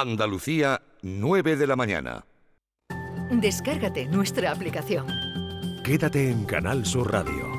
Andalucía, 0.00 0.82
9 1.02 1.56
de 1.56 1.66
la 1.66 1.76
mañana. 1.76 2.24
Descárgate 3.30 4.06
nuestra 4.06 4.50
aplicación. 4.50 5.06
Quédate 5.84 6.30
en 6.30 6.44
Canal 6.44 6.84
Sur 6.84 7.12
Radio, 7.12 7.50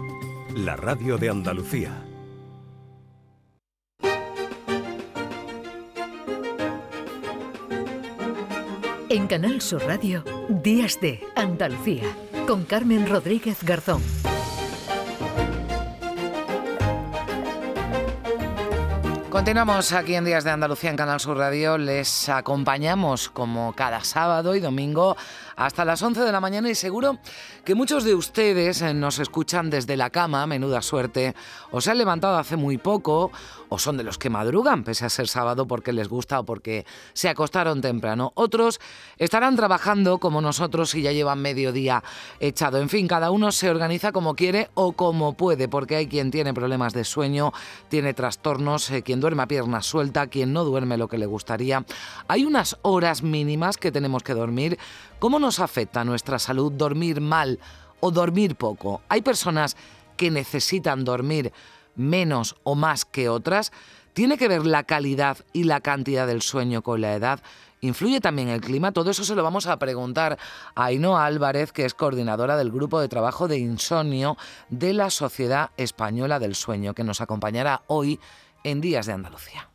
la 0.55 0.75
radio 0.75 1.17
de 1.17 1.29
Andalucía. 1.29 1.91
En 9.09 9.27
Canal 9.27 9.61
Sur 9.61 9.83
Radio, 9.85 10.23
Días 10.49 10.99
de 10.99 11.21
Andalucía, 11.35 12.03
con 12.47 12.65
Carmen 12.65 13.07
Rodríguez 13.07 13.63
Garzón. 13.63 14.01
Continuamos 19.35 19.91
aquí 19.91 20.15
en 20.15 20.23
Días 20.23 20.45
de 20.45 20.51
Andalucía 20.51 20.89
en 20.89 20.95
Canal 20.95 21.19
Sur 21.19 21.37
Radio. 21.37 21.77
Les 21.77 22.29
acompañamos 22.29 23.27
como 23.27 23.73
cada 23.73 24.01
sábado 24.01 24.55
y 24.55 24.61
domingo 24.61 25.17
hasta 25.55 25.85
las 25.85 26.01
11 26.01 26.21
de 26.21 26.31
la 26.31 26.39
mañana 26.39 26.69
y 26.69 26.75
seguro 26.75 27.17
que 27.63 27.75
muchos 27.75 28.03
de 28.03 28.15
ustedes 28.15 28.81
eh, 28.81 28.93
nos 28.93 29.19
escuchan 29.19 29.69
desde 29.69 29.97
la 29.97 30.09
cama, 30.09 30.45
menuda 30.47 30.81
suerte, 30.81 31.35
o 31.71 31.81
se 31.81 31.91
han 31.91 31.97
levantado 31.97 32.37
hace 32.37 32.55
muy 32.55 32.77
poco 32.77 33.31
o 33.69 33.79
son 33.79 33.97
de 33.97 34.03
los 34.03 34.17
que 34.17 34.29
madrugan, 34.29 34.83
pese 34.83 35.05
a 35.05 35.09
ser 35.09 35.27
sábado 35.27 35.67
porque 35.67 35.93
les 35.93 36.07
gusta 36.07 36.39
o 36.39 36.45
porque 36.45 36.85
se 37.13 37.29
acostaron 37.29 37.81
temprano. 37.81 38.31
Otros 38.35 38.79
estarán 39.17 39.55
trabajando 39.55 40.19
como 40.19 40.41
nosotros 40.41 40.93
y 40.95 41.01
ya 41.01 41.11
llevan 41.11 41.41
medio 41.41 41.71
día 41.71 42.03
echado. 42.39 42.79
En 42.79 42.89
fin, 42.89 43.07
cada 43.07 43.31
uno 43.31 43.51
se 43.51 43.69
organiza 43.69 44.11
como 44.11 44.35
quiere 44.35 44.69
o 44.75 44.93
como 44.93 45.33
puede, 45.33 45.67
porque 45.67 45.95
hay 45.95 46.07
quien 46.07 46.31
tiene 46.31 46.53
problemas 46.53 46.93
de 46.93 47.03
sueño, 47.03 47.53
tiene 47.89 48.13
trastornos, 48.13 48.89
eh, 48.91 49.01
quien 49.01 49.19
duerme 49.19 49.43
a 49.43 49.47
pierna 49.47 49.81
suelta, 49.81 50.27
quien 50.27 50.53
no 50.53 50.63
duerme 50.63 50.97
lo 50.97 51.07
que 51.07 51.17
le 51.17 51.25
gustaría. 51.25 51.85
Hay 52.27 52.45
unas 52.45 52.77
horas 52.81 53.23
mínimas 53.23 53.77
que 53.77 53.91
tenemos 53.91 54.23
que 54.23 54.33
dormir. 54.33 54.77
¿Cómo 55.19 55.39
nos 55.45 55.59
afecta 55.59 56.01
a 56.01 56.03
nuestra 56.03 56.39
salud 56.39 56.71
dormir 56.71 57.21
mal 57.21 57.59
o 57.99 58.09
dormir 58.09 58.55
poco? 58.55 59.03
Hay 59.09 59.21
personas 59.21 59.77
que 60.17 60.31
necesitan 60.31 61.05
dormir 61.05 61.53
menos 61.95 62.55
o 62.63 62.73
más 62.73 63.05
que 63.05 63.29
otras? 63.29 63.71
¿Tiene 64.13 64.39
que 64.39 64.47
ver 64.47 64.65
la 64.65 64.85
calidad 64.85 65.37
y 65.53 65.65
la 65.65 65.81
cantidad 65.81 66.25
del 66.25 66.41
sueño 66.41 66.81
con 66.81 66.99
la 66.99 67.13
edad? 67.13 67.41
¿Influye 67.81 68.21
también 68.21 68.49
el 68.49 68.59
clima? 68.59 68.91
Todo 68.91 69.11
eso 69.11 69.23
se 69.23 69.35
lo 69.35 69.43
vamos 69.43 69.67
a 69.67 69.77
preguntar 69.77 70.39
a 70.73 70.85
Ainhoa 70.85 71.27
Álvarez, 71.27 71.71
que 71.71 71.85
es 71.85 71.93
coordinadora 71.93 72.57
del 72.57 72.71
Grupo 72.71 72.99
de 72.99 73.07
Trabajo 73.07 73.47
de 73.47 73.59
Insomnio 73.59 74.37
de 74.69 74.93
la 74.93 75.11
Sociedad 75.11 75.69
Española 75.77 76.39
del 76.39 76.55
Sueño, 76.55 76.95
que 76.95 77.03
nos 77.03 77.21
acompañará 77.21 77.83
hoy 77.85 78.19
en 78.63 78.81
Días 78.81 79.05
de 79.05 79.13
Andalucía. 79.13 79.69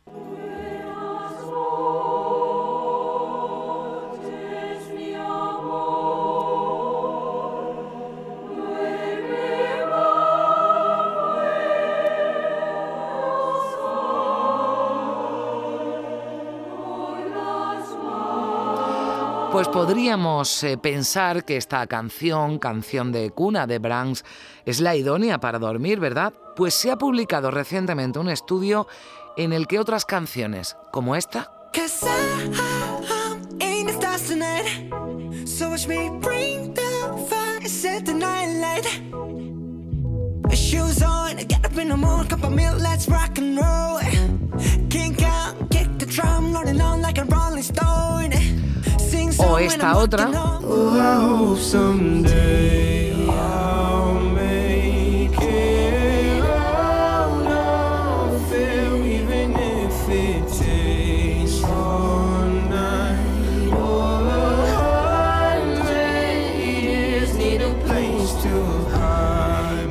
Pues 19.61 19.69
podríamos 19.69 20.65
eh, 20.65 20.79
pensar 20.79 21.45
que 21.45 21.59
esta 21.59 21.87
canción, 21.87 22.59
canción 22.59 23.13
de 23.13 23.29
cuna 23.29 23.67
de 23.67 23.79
Branks, 23.79 24.25
es 24.65 24.81
la 24.81 24.97
idónea 24.97 25.39
para 25.39 25.59
dormir, 25.59 26.01
¿verdad? 26.01 26.33
Pues 26.57 26.73
se 26.73 26.91
ha 26.91 26.97
publicado 26.97 27.51
recientemente 27.51 28.19
un 28.19 28.31
estudio 28.31 28.89
en 29.37 29.53
el 29.53 29.67
que 29.67 29.79
otras 29.79 30.07
canciones, 30.07 30.79
como 30.93 31.15
esta, 31.15 31.53
esta 49.61 49.97
otra. 49.97 50.31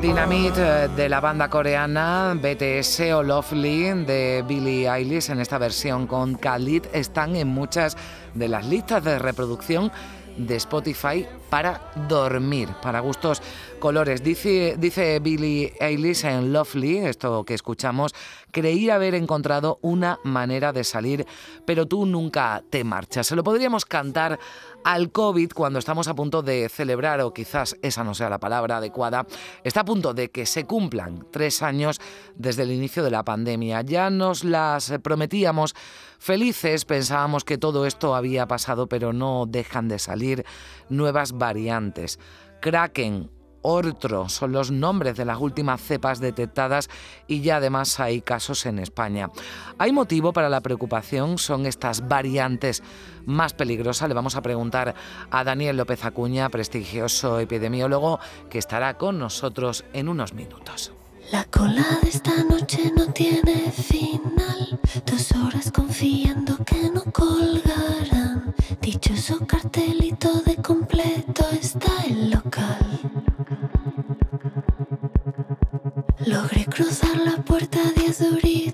Dynamite 0.00 0.84
eh, 0.84 0.88
de 0.88 1.08
la 1.10 1.20
banda 1.20 1.50
coreana 1.50 2.34
BTS 2.34 3.00
o 3.12 3.22
Lovely 3.22 4.04
de 4.06 4.42
Billie 4.48 4.88
Eilish 4.88 5.28
en 5.28 5.40
esta 5.40 5.58
versión 5.58 6.06
con 6.06 6.36
Khalid 6.36 6.86
están 6.94 7.36
en 7.36 7.48
muchas 7.48 7.98
de 8.32 8.48
las 8.48 8.64
listas 8.66 9.04
de 9.04 9.18
reproducción 9.18 9.92
de 10.38 10.56
Spotify 10.56 11.26
para 11.50 11.90
dormir, 12.08 12.68
para 12.80 13.00
gustos 13.00 13.42
colores. 13.78 14.22
Dice, 14.22 14.76
dice 14.78 15.18
Billie 15.18 15.74
Eilish 15.80 16.24
en 16.24 16.52
Lovely, 16.52 16.98
esto 16.98 17.44
que 17.44 17.54
escuchamos, 17.54 18.14
creí 18.52 18.88
haber 18.90 19.14
encontrado 19.14 19.78
una 19.82 20.18
manera 20.24 20.72
de 20.72 20.84
salir, 20.84 21.26
pero 21.66 21.86
tú 21.86 22.06
nunca 22.06 22.62
te 22.70 22.84
marchas. 22.84 23.26
Se 23.26 23.36
lo 23.36 23.44
podríamos 23.44 23.84
cantar 23.84 24.38
al 24.84 25.10
COVID 25.10 25.52
cuando 25.52 25.78
estamos 25.78 26.08
a 26.08 26.14
punto 26.14 26.42
de 26.42 26.68
celebrar, 26.68 27.20
o 27.20 27.34
quizás 27.34 27.76
esa 27.82 28.04
no 28.04 28.14
sea 28.14 28.30
la 28.30 28.38
palabra 28.38 28.78
adecuada, 28.78 29.26
está 29.64 29.80
a 29.80 29.84
punto 29.84 30.14
de 30.14 30.30
que 30.30 30.46
se 30.46 30.64
cumplan 30.64 31.26
tres 31.30 31.62
años 31.62 32.00
desde 32.34 32.62
el 32.62 32.72
inicio 32.72 33.02
de 33.02 33.10
la 33.10 33.24
pandemia. 33.24 33.82
Ya 33.82 34.10
nos 34.10 34.44
las 34.44 34.92
prometíamos 35.02 35.74
felices, 36.18 36.84
pensábamos 36.84 37.44
que 37.44 37.58
todo 37.58 37.86
esto 37.86 38.14
había 38.14 38.46
pasado, 38.46 38.88
pero 38.88 39.12
no 39.12 39.46
dejan 39.46 39.88
de 39.88 39.98
salir 39.98 40.44
nuevas 40.88 41.36
variantes. 41.40 42.20
Kraken, 42.60 43.28
Ortro 43.62 44.28
son 44.28 44.52
los 44.52 44.70
nombres 44.70 45.16
de 45.16 45.24
las 45.24 45.38
últimas 45.38 45.80
cepas 45.80 46.20
detectadas 46.20 46.88
y 47.26 47.42
ya 47.42 47.56
además 47.56 48.00
hay 48.00 48.22
casos 48.22 48.64
en 48.66 48.78
España. 48.78 49.30
¿Hay 49.78 49.92
motivo 49.92 50.32
para 50.32 50.48
la 50.48 50.60
preocupación? 50.60 51.38
¿Son 51.38 51.66
estas 51.66 52.08
variantes 52.08 52.82
más 53.26 53.52
peligrosas? 53.52 54.08
Le 54.08 54.14
vamos 54.14 54.36
a 54.36 54.42
preguntar 54.42 54.94
a 55.30 55.44
Daniel 55.44 55.76
López 55.76 56.04
Acuña, 56.04 56.48
prestigioso 56.48 57.38
epidemiólogo, 57.38 58.18
que 58.48 58.58
estará 58.58 58.96
con 58.96 59.18
nosotros 59.18 59.84
en 59.92 60.08
unos 60.08 60.32
minutos. 60.32 60.92
La 61.30 61.44
cola 61.44 61.86
de 62.02 62.08
esta 62.08 62.42
noche 62.44 62.92
no 62.96 63.12
tiene 63.12 63.70
final. 63.70 64.80
Dos 65.06 65.32
horas 65.32 65.70
confiando 65.70 66.56
que 66.64 66.90
no 66.92 67.04
colgarán. 67.12 68.54
Dichoso 68.80 69.38
completo 69.38 69.99
está 71.52 71.90
el 72.06 72.30
local. 72.30 73.00
Logré 76.26 76.64
cruzar 76.66 77.16
la 77.16 77.36
puerta, 77.42 77.78
10 77.96 78.18
duritos 78.18 78.60
van. 78.60 78.69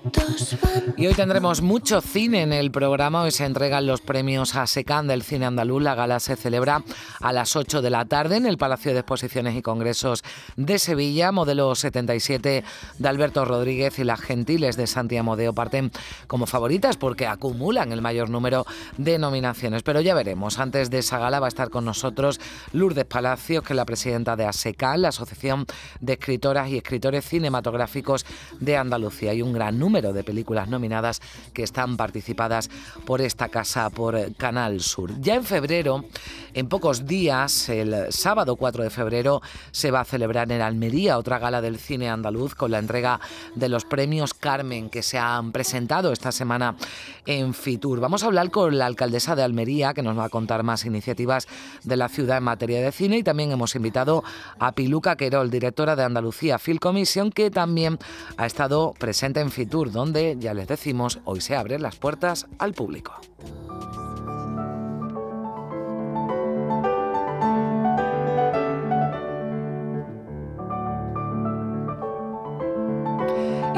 Y 0.97 1.05
hoy 1.05 1.13
tendremos 1.13 1.61
mucho 1.61 2.01
cine 2.01 2.41
en 2.41 2.53
el 2.53 2.71
programa. 2.71 3.21
Hoy 3.21 3.31
se 3.31 3.45
entregan 3.45 3.85
los 3.85 4.01
premios 4.01 4.55
a 4.55 4.65
SECAN 4.65 5.05
del 5.05 5.21
cine 5.21 5.45
andaluz. 5.45 5.83
La 5.83 5.93
gala 5.93 6.19
se 6.19 6.35
celebra 6.35 6.83
a 7.21 7.33
las 7.33 7.55
8 7.55 7.83
de 7.83 7.89
la 7.91 8.05
tarde 8.05 8.37
en 8.37 8.47
el 8.47 8.57
Palacio 8.57 8.93
de 8.93 8.99
Exposiciones 8.99 9.55
y 9.55 9.61
Congresos 9.61 10.23
de 10.55 10.79
Sevilla. 10.79 11.31
Modelo 11.31 11.75
77 11.75 12.63
de 12.97 13.07
Alberto 13.07 13.45
Rodríguez 13.45 13.99
y 13.99 14.03
las 14.05 14.21
Gentiles 14.21 14.75
de 14.75 14.87
Santiago 14.87 15.25
Modeo 15.25 15.53
parten 15.53 15.91
como 16.25 16.47
favoritas 16.47 16.97
porque 16.97 17.27
acumulan 17.27 17.91
el 17.91 18.01
mayor 18.01 18.29
número 18.29 18.65
de 18.97 19.19
nominaciones. 19.19 19.83
Pero 19.83 20.01
ya 20.01 20.15
veremos. 20.15 20.57
Antes 20.57 20.89
de 20.89 20.99
esa 20.99 21.19
gala 21.19 21.39
va 21.39 21.45
a 21.45 21.49
estar 21.49 21.69
con 21.69 21.85
nosotros 21.85 22.39
Lourdes 22.73 23.05
Palacios, 23.05 23.63
que 23.63 23.73
es 23.73 23.77
la 23.77 23.85
presidenta 23.85 24.35
de 24.35 24.45
ASECAN, 24.45 25.03
la 25.03 25.09
Asociación 25.09 25.65
de 25.99 26.13
Escritoras 26.13 26.69
y 26.69 26.77
Escritores 26.77 27.23
cinematográficos 27.23 28.25
de 28.59 28.77
Andalucía. 28.77 29.31
Hay 29.31 29.43
un 29.43 29.53
gran 29.53 29.77
número 29.77 30.06
de 30.13 30.23
películas 30.23 30.67
nominadas 30.67 31.21
que 31.53 31.63
están 31.63 31.97
participadas 31.97 32.69
por 33.05 33.21
esta 33.21 33.49
casa, 33.49 33.89
por 33.89 34.35
Canal 34.35 34.81
Sur. 34.81 35.19
Ya 35.21 35.35
en 35.35 35.43
febrero, 35.43 36.05
en 36.53 36.67
pocos 36.67 37.05
días, 37.05 37.69
el 37.69 38.11
sábado 38.11 38.55
4 38.55 38.83
de 38.83 38.89
febrero, 38.89 39.41
se 39.71 39.91
va 39.91 40.01
a 40.01 40.05
celebrar 40.05 40.51
en 40.51 40.61
Almería 40.61 41.17
otra 41.17 41.39
gala 41.39 41.61
del 41.61 41.77
cine 41.77 42.09
andaluz 42.09 42.55
con 42.55 42.71
la 42.71 42.79
entrega 42.79 43.19
de 43.55 43.69
los 43.69 43.85
premios 43.85 44.33
Carmen 44.33 44.89
que 44.89 45.03
se 45.03 45.17
han 45.17 45.51
presentado 45.51 46.11
esta 46.11 46.31
semana 46.31 46.75
en 47.25 47.53
Fitur. 47.53 47.99
Vamos 47.99 48.23
a 48.23 48.27
hablar 48.27 48.51
con 48.51 48.77
la 48.77 48.85
alcaldesa 48.85 49.35
de 49.35 49.43
Almería, 49.43 49.93
que 49.93 50.03
nos 50.03 50.17
va 50.17 50.25
a 50.25 50.29
contar 50.29 50.63
más 50.63 50.85
iniciativas 50.85 51.47
de 51.83 51.97
la 51.97 52.09
ciudad 52.09 52.37
en 52.37 52.43
materia 52.43 52.81
de 52.81 52.91
cine 52.91 53.17
y 53.17 53.23
también 53.23 53.51
hemos 53.51 53.75
invitado 53.75 54.23
a 54.59 54.71
Piluca 54.73 55.15
Querol, 55.15 55.49
directora 55.49 55.95
de 55.95 56.03
Andalucía 56.03 56.59
Film 56.59 56.77
Commission 56.77 57.31
que 57.31 57.51
también 57.51 57.97
ha 58.37 58.45
estado 58.45 58.93
presente 58.97 59.39
en 59.39 59.51
Fitur, 59.51 59.86
donde, 59.91 60.35
ya 60.39 60.53
les 60.53 60.67
decimos, 60.67 61.19
hoy 61.25 61.41
se 61.41 61.55
abren 61.55 61.81
las 61.81 61.95
puertas 61.95 62.47
al 62.59 62.73
público. 62.73 63.13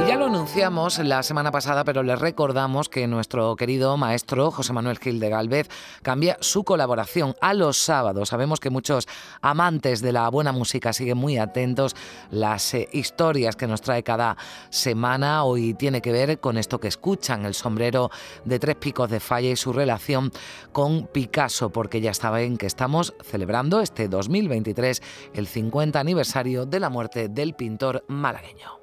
Ya 0.07 0.15
lo 0.15 0.25
anunciamos 0.25 0.99
la 0.99 1.23
semana 1.23 1.51
pasada, 1.51 1.83
pero 1.83 2.03
les 2.03 2.19
recordamos 2.19 2.89
que 2.89 3.07
nuestro 3.07 3.55
querido 3.55 3.97
maestro 3.97 4.51
José 4.51 4.71
Manuel 4.71 4.99
Gil 4.99 5.19
de 5.19 5.29
Galvez 5.29 5.67
cambia 6.01 6.37
su 6.41 6.63
colaboración 6.63 7.35
a 7.41 7.53
los 7.53 7.77
sábados. 7.77 8.29
Sabemos 8.29 8.59
que 8.59 8.69
muchos 8.69 9.07
amantes 9.41 10.01
de 10.01 10.11
la 10.11 10.29
buena 10.29 10.51
música 10.51 10.93
siguen 10.93 11.17
muy 11.17 11.37
atentos 11.37 11.95
las 12.31 12.73
eh, 12.73 12.87
historias 12.91 13.55
que 13.55 13.67
nos 13.67 13.81
trae 13.81 14.03
cada 14.03 14.37
semana. 14.69 15.43
Hoy 15.43 15.73
tiene 15.73 16.01
que 16.01 16.11
ver 16.11 16.39
con 16.39 16.57
esto 16.57 16.79
que 16.79 16.87
escuchan, 16.87 17.45
el 17.45 17.53
sombrero 17.53 18.09
de 18.45 18.59
tres 18.59 18.75
picos 18.75 19.09
de 19.09 19.19
falla 19.19 19.49
y 19.49 19.55
su 19.55 19.73
relación 19.73 20.31
con 20.71 21.07
Picasso, 21.07 21.71
porque 21.71 21.99
ya 21.99 22.13
saben 22.13 22.57
que 22.57 22.67
estamos 22.67 23.13
celebrando 23.23 23.81
este 23.81 24.07
2023 24.07 25.01
el 25.33 25.47
50 25.47 25.99
aniversario 25.99 26.65
de 26.65 26.79
la 26.79 26.89
muerte 26.89 27.27
del 27.27 27.53
pintor 27.53 28.05
malagueño. 28.07 28.79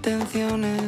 Intenciones. 0.00 0.82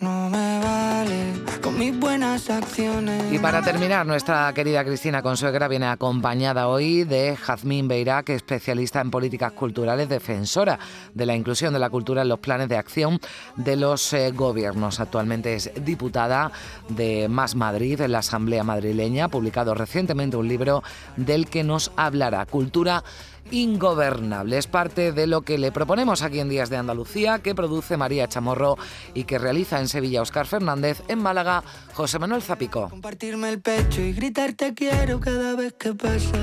No 0.00 0.30
me 0.30 0.58
vale 0.58 1.34
con 1.62 1.78
mis 1.78 1.98
buenas 1.98 2.48
acciones. 2.48 3.30
Y 3.30 3.38
para 3.38 3.62
terminar, 3.62 4.06
nuestra 4.06 4.50
querida 4.54 4.84
Cristina 4.84 5.20
Consuegra 5.20 5.68
viene 5.68 5.86
acompañada 5.86 6.68
hoy 6.68 7.04
de 7.04 7.36
Jazmín 7.36 7.90
es 7.90 8.30
especialista 8.30 9.00
en 9.02 9.10
políticas 9.10 9.52
culturales, 9.52 10.08
defensora 10.08 10.78
de 11.12 11.26
la 11.26 11.34
inclusión 11.34 11.74
de 11.74 11.78
la 11.78 11.90
cultura 11.90 12.22
en 12.22 12.28
los 12.28 12.38
planes 12.38 12.68
de 12.70 12.78
acción 12.78 13.20
de 13.56 13.76
los 13.76 14.12
eh, 14.14 14.30
gobiernos. 14.30 15.00
Actualmente 15.00 15.54
es 15.54 15.70
diputada 15.82 16.52
de 16.88 17.28
Más 17.28 17.54
Madrid 17.54 18.00
en 18.00 18.12
la 18.12 18.18
Asamblea 18.20 18.64
Madrileña. 18.64 19.26
Ha 19.26 19.28
publicado 19.28 19.74
recientemente 19.74 20.38
un 20.38 20.48
libro 20.48 20.82
del 21.16 21.48
que 21.48 21.64
nos 21.64 21.92
hablará. 21.96 22.46
Cultura 22.46 23.04
ingobernable. 23.50 24.58
Es 24.58 24.66
parte 24.66 25.12
de 25.12 25.26
lo 25.26 25.42
que 25.42 25.58
le 25.58 25.72
proponemos 25.72 26.22
aquí 26.22 26.40
en 26.40 26.48
Días 26.48 26.70
de 26.70 26.76
Andalucía, 26.76 27.38
que 27.38 27.54
produce 27.54 27.96
María 27.96 28.28
Chamorro 28.28 28.76
y 29.14 29.24
que 29.24 29.38
realiza 29.38 29.80
en 29.80 29.88
Sevilla 29.88 30.22
Oscar 30.22 30.46
Fernández, 30.46 31.02
en 31.08 31.20
Málaga 31.20 31.62
José 31.94 32.18
Manuel 32.18 32.42
Zapico. 32.42 32.88
Compartirme 32.88 33.50
el 33.50 33.60
pecho 33.60 34.00
y 34.00 34.12
gritarte 34.12 34.74
quiero 34.74 35.20
cada 35.20 35.54
vez 35.54 35.74
que 35.74 35.94
pasa. 35.94 36.38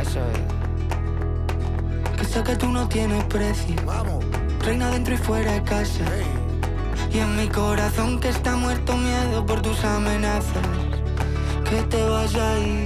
Eso 0.00 0.20
es. 0.20 0.38
Que 2.18 2.24
sé 2.24 2.42
que 2.42 2.56
tú 2.56 2.68
no 2.68 2.88
tienes 2.88 3.24
precio. 3.24 3.74
Vamos. 3.84 4.24
Reina 4.60 4.90
dentro 4.90 5.14
y 5.14 5.16
fuera 5.16 5.52
de 5.52 5.62
casa. 5.62 6.04
Y 7.12 7.18
en 7.18 7.36
mi 7.36 7.48
corazón 7.48 8.20
que 8.20 8.28
está 8.28 8.56
muerto 8.56 8.96
miedo 8.96 9.44
por 9.46 9.62
tus 9.62 9.82
amenazas. 9.84 10.66
Que 11.68 11.82
te 11.82 12.02
vas 12.04 12.34
a 12.34 12.58
ir. 12.58 12.85